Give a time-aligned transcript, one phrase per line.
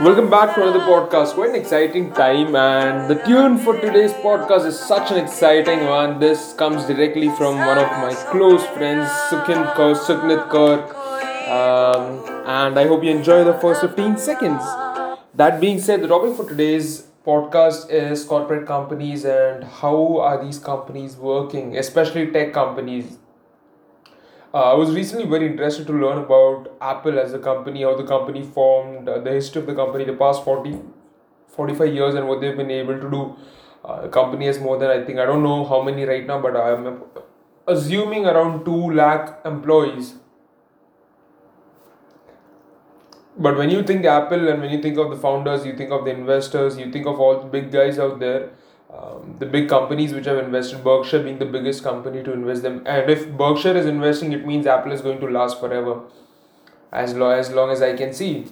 [0.00, 1.34] Welcome back to another podcast.
[1.34, 6.18] Quite an exciting time, and the tune for today's podcast is such an exciting one.
[6.18, 10.78] This comes directly from one of my close friends, Sukhin Kaur, Sukhnit Kaur,
[11.48, 14.62] um, and I hope you enjoy the first 15 seconds.
[15.34, 20.58] That being said, the topic for today's podcast is corporate companies and how are these
[20.58, 23.18] companies working, especially tech companies.
[24.54, 28.04] Uh, I was recently very interested to learn about Apple as a company, how the
[28.04, 30.80] company formed, uh, the history of the company, the past 40,
[31.48, 33.36] 45 years, and what they've been able to do.
[33.84, 36.40] Uh, the company has more than, I think, I don't know how many right now,
[36.40, 37.02] but I'm
[37.66, 40.14] assuming around 2 lakh employees.
[43.36, 46.04] But when you think Apple and when you think of the founders, you think of
[46.04, 48.50] the investors, you think of all the big guys out there
[48.94, 52.82] um, the big companies which have invested, Berkshire being the biggest company to invest them.
[52.86, 56.02] And if Berkshire is investing, it means Apple is going to last forever,
[56.92, 58.46] as long as, long as I can see.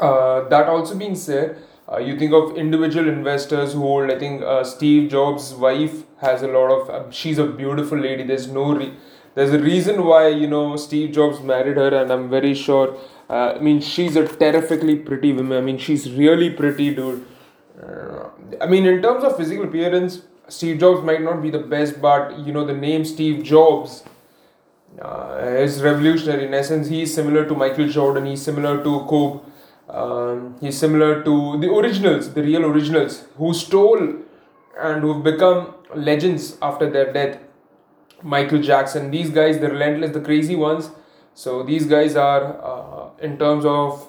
[0.00, 4.10] Uh, that also being said, uh, you think of individual investors who hold.
[4.10, 6.90] I think uh, Steve Jobs' wife has a lot of.
[6.90, 8.22] Uh, she's a beautiful lady.
[8.22, 8.74] There's no.
[8.74, 8.94] Re-
[9.34, 12.96] there's a reason why you know Steve Jobs married her, and I'm very sure.
[13.28, 15.58] Uh, I mean, she's a terrifically pretty woman.
[15.58, 17.26] I mean, she's really pretty, dude
[18.60, 22.38] I mean, in terms of physical appearance, Steve Jobs might not be the best, but
[22.38, 24.04] you know, the name Steve Jobs
[25.00, 26.46] uh, is revolutionary.
[26.46, 29.40] In essence, he's similar to Michael Jordan, he's similar to Kobe,
[29.88, 34.16] um, he's similar to the originals, the real originals, who stole
[34.78, 37.38] and who've become legends after their death.
[38.22, 40.90] Michael Jackson, these guys, the relentless, the crazy ones.
[41.34, 44.06] So, these guys are, uh, in terms of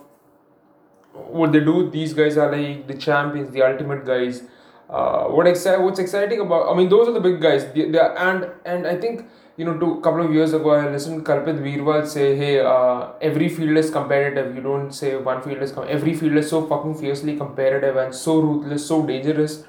[1.14, 1.89] what they do?
[1.89, 4.44] These guys are like the champions the ultimate guys.
[4.89, 7.66] Uh, what exci- what's exciting about i mean those are the big guys.
[7.73, 10.89] They, they are, and and i think you know two couple of years ago i
[10.89, 14.56] listened kalpit Veerwal say hey uh, every field is competitive.
[14.56, 18.14] You don't say one field is com- every field is so fucking fiercely competitive and
[18.14, 19.64] so ruthless so dangerous.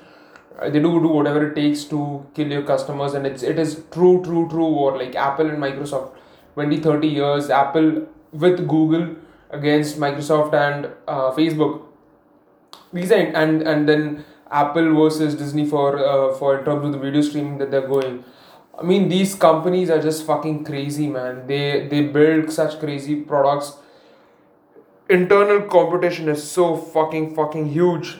[0.58, 3.82] Uh, they do do whatever it takes to kill your customers and it's it is
[3.92, 4.96] true true true war.
[4.98, 6.10] Like apple and microsoft
[6.54, 9.06] 20 30 years apple with google
[9.54, 11.82] against Microsoft and uh, Facebook.
[12.92, 17.22] These and and then Apple versus Disney for uh, for in terms of the video
[17.22, 18.24] streaming that they're going.
[18.78, 21.46] I mean, these companies are just fucking crazy, man.
[21.46, 23.72] They they build such crazy products.
[25.08, 28.16] Internal competition is so fucking fucking huge.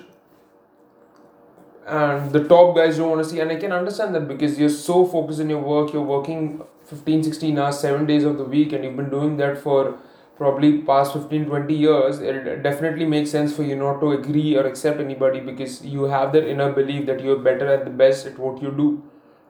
[1.86, 4.70] And the top guys don't want to see, and I can understand that because you're
[4.70, 8.72] so focused in your work, you're working 15, 16 hours, 7 days of the week,
[8.72, 9.98] and you've been doing that for
[10.36, 14.66] probably past 15 20 years it definitely makes sense for you not to agree or
[14.66, 18.38] accept anybody because you have that inner belief that you're better at the best at
[18.38, 19.02] what you do.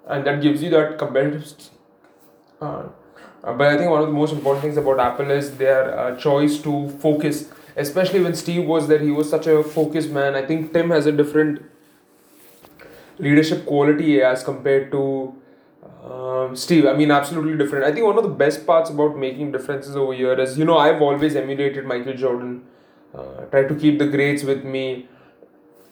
[0.07, 1.55] And that gives you that competitive
[2.61, 2.65] uh,
[3.43, 6.17] uh, but i think one of the most important things about apple is their uh,
[6.17, 10.35] choice to focus especially when steve was there he was such a focused man.
[10.35, 11.63] I think tim has a different
[13.19, 15.35] leadership quality as compared to
[16.05, 17.87] um, Steve, I mean, absolutely different.
[17.87, 20.77] I think one of the best parts about making differences over here is, you know,
[20.77, 22.63] I've always emulated Michael Jordan,
[23.15, 25.09] uh, try to keep the greats with me.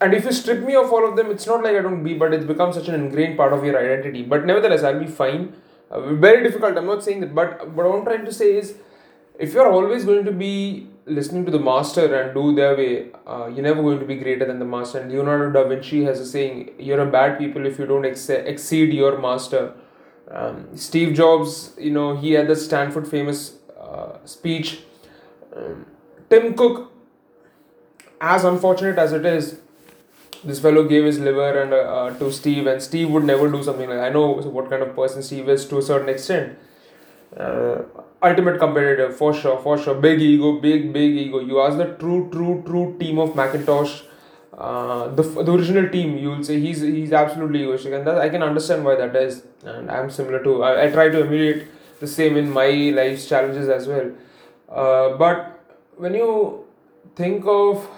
[0.02, 2.14] And if you strip me of all of them, it's not like I don't be,
[2.14, 4.22] but it's become such an ingrained part of your identity.
[4.22, 5.54] But nevertheless, I'll be fine.
[5.90, 7.34] Uh, very difficult, I'm not saying that.
[7.34, 8.74] But what I'm trying to say is,
[9.38, 13.46] if you're always going to be listening to the master and do their way, uh,
[13.46, 14.98] you're never going to be greater than the master.
[14.98, 18.28] And Leonardo da Vinci has a saying, you're a bad people if you don't ex-
[18.28, 19.74] exceed your master
[20.32, 24.80] um, Steve Jobs, you know, he had the Stanford famous uh, speech.
[25.54, 25.86] Um,
[26.30, 26.90] Tim Cook,
[28.20, 29.60] as unfortunate as it is,
[30.44, 33.88] this fellow gave his liver and uh, to Steve, and Steve would never do something
[33.88, 33.98] like.
[33.98, 36.58] I know what kind of person Steve is to a certain extent.
[37.36, 37.82] Uh,
[38.22, 39.94] ultimate competitor for sure, for sure.
[39.94, 41.38] Big ego, big big ego.
[41.40, 44.02] You ask the true, true, true team of Macintosh
[44.62, 48.28] uh, the, the original team you will say he's he's absolutely egoistic and that I
[48.34, 51.66] can understand why that is and I'm similar to I, I try to emulate
[52.00, 52.68] the same in my
[52.98, 54.12] life's challenges as well
[54.68, 56.28] uh, but when you
[57.16, 57.88] think of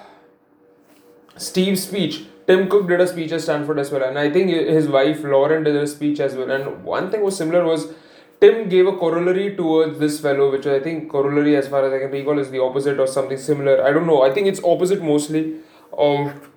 [1.36, 4.88] Steve's speech Tim Cook did a speech at Stanford as well and I think his
[4.88, 7.92] wife Lauren did a speech as well and one thing was similar was
[8.40, 11.98] Tim gave a corollary towards this fellow, which I think corollary, as far as I
[11.98, 13.82] can recall, is the opposite or something similar.
[13.82, 14.22] I don't know.
[14.22, 15.60] I think it's opposite mostly
[15.96, 16.50] of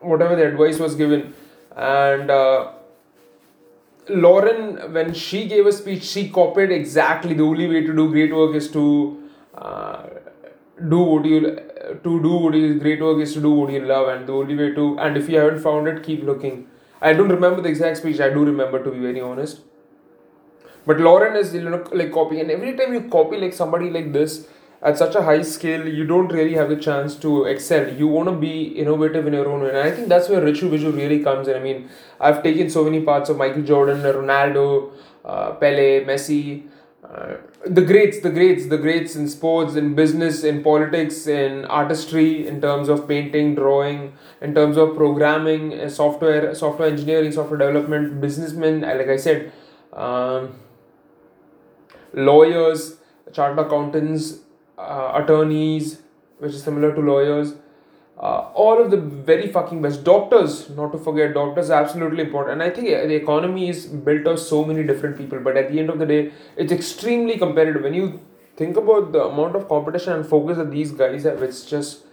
[0.00, 1.34] whatever the advice was given.
[1.76, 2.72] And uh,
[4.08, 7.34] lauren when she gave a speech she copied exactly.
[7.34, 9.22] The only way to do great work is to
[9.54, 10.06] uh,
[10.88, 11.40] do what you
[12.04, 14.08] to do what is great work is to do what you love.
[14.08, 16.66] And the only way to and if you haven't found it keep looking.
[17.00, 18.20] I don't remember the exact speech.
[18.20, 19.60] I do remember to be very honest.
[20.86, 22.42] But lauren is you know like copying.
[22.42, 24.46] And every time you copy like somebody like this
[24.82, 27.92] at such a high scale, you don't really have the chance to excel.
[27.92, 29.70] You want to be innovative in your own way.
[29.70, 31.56] And I think that's where Richu Viju really comes in.
[31.56, 31.88] I mean,
[32.20, 34.92] I've taken so many parts of Michael Jordan, Ronaldo,
[35.24, 36.68] uh, Pele, Messi,
[37.02, 42.46] uh, the greats, the greats, the greats in sports, in business, in politics, in artistry,
[42.46, 48.20] in terms of painting, drawing, in terms of programming, uh, software, software engineering, software development,
[48.20, 49.52] businessmen, uh, like I said,
[49.92, 50.54] um,
[52.12, 52.96] lawyers,
[53.32, 54.40] chartered accountants,
[54.78, 56.02] attorneys,
[56.38, 57.54] which is similar to lawyers.
[58.18, 60.02] Uh, all of the very fucking best.
[60.02, 62.54] Doctors not to forget doctors are absolutely important.
[62.54, 65.78] And i think the economy is built of so many different people but at the
[65.78, 67.82] end of the day it's extremely competitive.
[67.82, 68.20] When you
[68.56, 72.04] think about the amount of competition and focus that these guys have it's just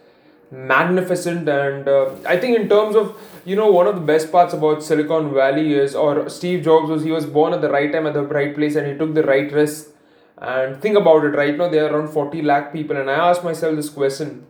[0.52, 1.48] magnificent.
[1.48, 4.84] And uh, i think in terms of you know one of the best parts about
[4.84, 8.14] silicon valley is or steve jobs was he was born at the right time at
[8.14, 9.90] the right place and he took the right risk
[10.38, 13.44] and think about it right now there are around 40 lakh people and i asked
[13.44, 14.46] myself this question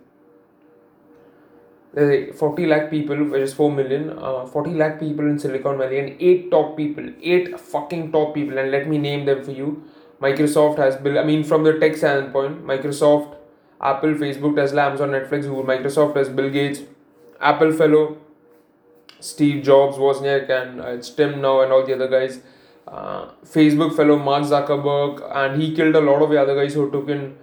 [1.96, 6.16] 40 lakh people, which is 4 million, uh, 40 lakh people in Silicon Valley, and
[6.20, 9.84] 8 top people, 8 fucking top people, and let me name them for you.
[10.20, 13.36] Microsoft has Bill, I mean, from the tech standpoint, Microsoft,
[13.80, 16.82] Apple, Facebook, Tesla, Amazon, Netflix, Google, Microsoft has Bill Gates,
[17.40, 18.18] Apple fellow,
[19.20, 22.40] Steve Jobs, Wozniak, and uh, it's Tim now, and all the other guys.
[22.88, 26.92] Uh, Facebook fellow Mark Zuckerberg, and he killed a lot of the other guys who
[26.92, 27.36] took in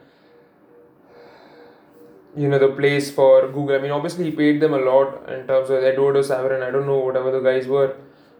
[2.37, 3.77] you know the place for Google.
[3.77, 6.63] I mean, obviously he paid them a lot in terms of Eduardo Saverin.
[6.63, 7.97] I don't know whatever the guys were.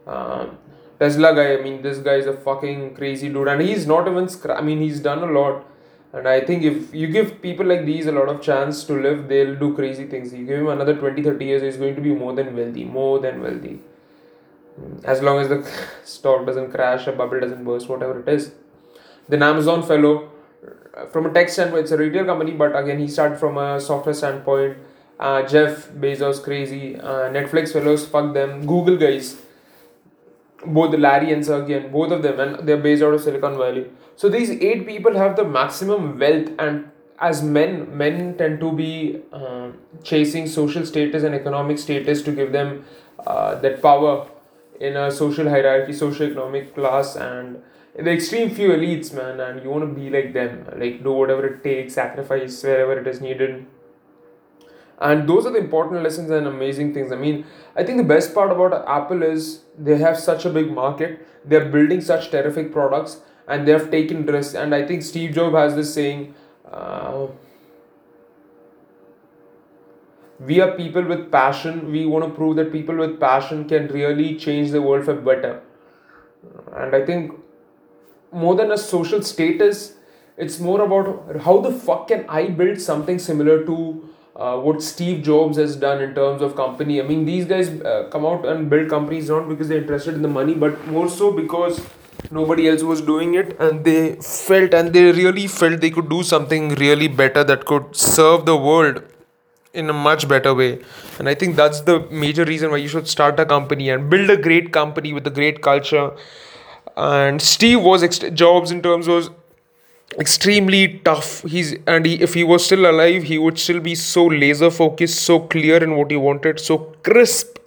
[0.07, 0.59] Um,
[0.99, 1.55] Tesla guy.
[1.55, 4.27] I mean, this guy is a fucking crazy dude, and he's not even.
[4.27, 5.67] Scra- I mean, he's done a lot.
[6.13, 9.29] And I think if you give people like these a lot of chance to live,
[9.29, 10.33] they'll do crazy things.
[10.33, 12.85] You give him another 20, 30 years, he's going to be more than wealthy.
[12.85, 13.81] More than wealthy.
[15.05, 15.71] As long as the
[16.05, 18.53] stock doesn't crash, a bubble doesn't burst, whatever it is.
[19.29, 20.31] Then Amazon fellow,
[21.13, 24.15] from a tech standpoint, it's a retail company, but again, he started from a software
[24.15, 24.79] standpoint.
[25.19, 26.97] Uh, Jeff Bezos, crazy.
[26.99, 28.67] Uh, Netflix fellows, fuck them.
[28.67, 29.37] Google guys,
[30.65, 33.87] both Larry and Sergey, and both of them, and they're based out of Silicon Valley.
[34.17, 39.21] So these eight people have the maximum wealth, and as men, men tend to be
[39.33, 39.69] uh,
[40.03, 42.85] chasing social status and economic status to give them
[43.27, 44.27] uh, that power
[44.81, 47.63] in a social hierarchy, social economic class, and
[47.95, 51.47] the extreme few elites, man, and you want to be like them, like do whatever
[51.47, 53.67] it takes, sacrifice wherever it is needed.
[54.99, 57.11] And those are the important lessons and amazing things.
[57.11, 57.45] I mean,
[57.75, 61.65] I think the best part about Apple is they have such a big market, they're
[61.65, 64.55] building such terrific products, and they have taken risks.
[64.55, 66.35] And I think Steve Jobs has this saying,
[66.71, 67.27] uh,
[70.41, 71.93] we are people with passion.
[71.93, 75.63] We want to prove that people with passion can really change the world for better.
[76.75, 77.33] And I think
[78.33, 79.95] more than a social status
[80.37, 83.77] it's more about how the fuck can i build something similar to
[84.37, 88.09] uh, what steve jobs has done in terms of company i mean these guys uh,
[88.13, 91.33] come out and build companies not because they're interested in the money but more so
[91.33, 91.85] because
[92.31, 96.23] nobody else was doing it and they felt and they really felt they could do
[96.23, 99.03] something really better that could serve the world
[99.73, 100.81] in a much better way
[101.19, 104.29] and i think that's the major reason why you should start a company and build
[104.29, 106.11] a great company with a great culture
[106.97, 109.31] and Steve was Jobs in terms was
[110.19, 111.43] extremely tough.
[111.43, 115.23] He's and he, if he was still alive, he would still be so laser focused,
[115.23, 117.59] so clear in what he wanted, so crisp.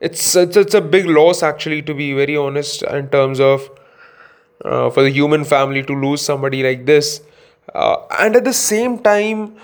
[0.00, 3.70] It's it's, it's a big loss actually, to be very honest, in terms of
[4.64, 7.22] uh, for the human family to lose somebody like this.
[7.74, 9.56] Uh, and at the same time,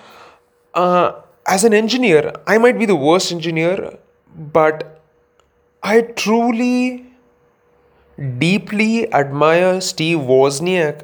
[0.75, 1.12] uh,
[1.46, 3.98] as an engineer, I might be the worst engineer,
[4.34, 5.00] but
[5.82, 7.06] I truly
[8.38, 11.02] deeply admire Steve Wozniak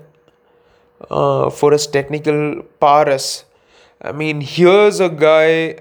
[1.11, 3.45] uh, for his technical prowess.
[4.01, 5.77] I mean, here's a guy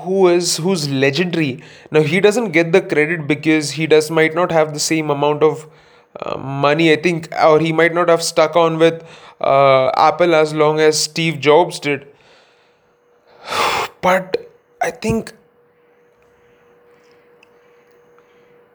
[0.00, 1.62] who is who's legendary.
[1.90, 5.42] Now he doesn't get the credit because he does might not have the same amount
[5.42, 5.68] of
[6.20, 6.92] uh, money.
[6.92, 9.04] I think, or he might not have stuck on with
[9.40, 12.06] uh, Apple as long as Steve Jobs did.
[14.00, 14.50] But
[14.80, 15.32] I think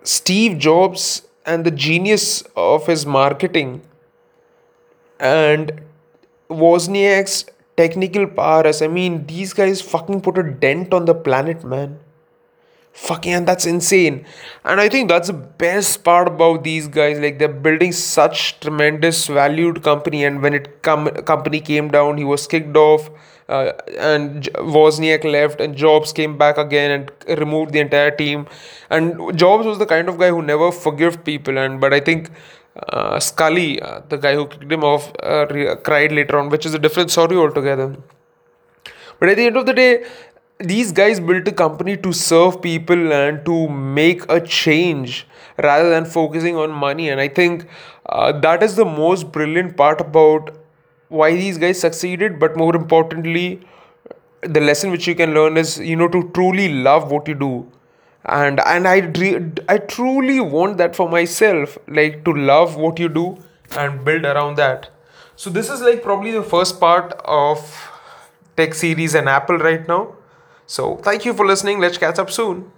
[0.03, 3.82] Steve Jobs and the genius of his marketing
[5.20, 5.82] and
[6.50, 7.46] Wozniak's
[7.77, 8.82] technical prowess.
[8.82, 12.00] I mean, these guys fucking put a dent on the planet, man.
[12.94, 14.25] Fucking, and that's insane.
[14.63, 17.18] And I think that's the best part about these guys.
[17.20, 20.24] Like they're building such tremendous valued company.
[20.24, 23.10] And when it come company came down, he was kicked off
[23.50, 28.47] uh, and Wozniak left, and Jobs came back again and removed the entire team.
[28.89, 31.57] And Jobs was the kind of guy who never forgave people.
[31.57, 32.29] And but I think
[32.89, 36.65] uh, Sculley, uh, the guy who kicked him off, uh, re- cried later on, which
[36.65, 37.95] is a different story altogether.
[39.19, 40.05] But at the end of the day,
[40.59, 45.27] these guys built a company to serve people and to make a change
[45.62, 47.09] rather than focusing on money.
[47.09, 47.67] And I think
[48.07, 50.51] uh, that is the most brilliant part about
[51.22, 52.39] why these guys succeeded.
[52.39, 53.62] But more importantly,
[54.41, 57.53] the lesson which you can learn is you know to truly love what you do.
[58.25, 58.98] And and i
[59.74, 63.25] i truly want that for myself like to love what you do
[63.77, 64.89] and build around that.
[65.36, 67.65] So this is like probably the first part of
[68.58, 70.15] tech series and apple right now.
[70.67, 71.79] So thank you for listening.
[71.79, 72.72] Let's catch up soon